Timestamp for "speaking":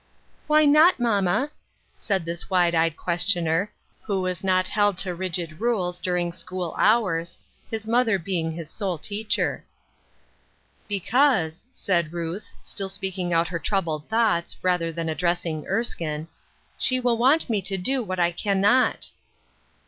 12.89-13.31